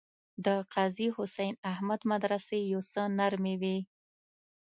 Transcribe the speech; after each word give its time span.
د 0.45 0.47
قاضي 0.73 1.07
حسین 1.17 1.53
احمد 1.71 2.01
مدرسې 2.11 2.59
یو 2.73 2.81
څه 2.91 3.01
نرمې 3.17 3.55
وې. 3.61 3.77